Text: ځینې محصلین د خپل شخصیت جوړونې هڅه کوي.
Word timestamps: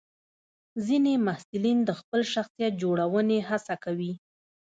ځینې 0.85 1.13
محصلین 1.27 1.77
د 1.85 1.89
خپل 1.99 2.21
شخصیت 2.33 2.73
جوړونې 2.83 3.37
هڅه 3.49 3.75
کوي. 3.83 4.13